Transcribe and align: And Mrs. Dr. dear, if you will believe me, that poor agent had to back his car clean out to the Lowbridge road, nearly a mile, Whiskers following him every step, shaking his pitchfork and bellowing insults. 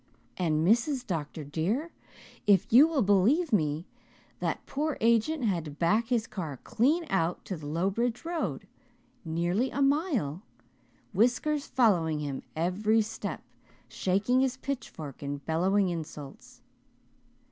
And 0.35 0.67
Mrs. 0.67 1.05
Dr. 1.05 1.43
dear, 1.43 1.91
if 2.47 2.65
you 2.73 2.87
will 2.87 3.03
believe 3.03 3.53
me, 3.53 3.85
that 4.39 4.65
poor 4.65 4.97
agent 4.99 5.45
had 5.45 5.65
to 5.65 5.69
back 5.69 6.07
his 6.07 6.25
car 6.25 6.57
clean 6.63 7.05
out 7.11 7.45
to 7.45 7.55
the 7.55 7.67
Lowbridge 7.67 8.25
road, 8.25 8.65
nearly 9.23 9.69
a 9.69 9.79
mile, 9.83 10.41
Whiskers 11.13 11.67
following 11.67 12.17
him 12.17 12.41
every 12.55 13.03
step, 13.03 13.43
shaking 13.87 14.39
his 14.41 14.57
pitchfork 14.57 15.21
and 15.21 15.45
bellowing 15.45 15.89
insults. 15.89 16.63